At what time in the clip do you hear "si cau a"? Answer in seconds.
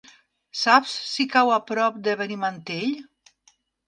1.09-1.59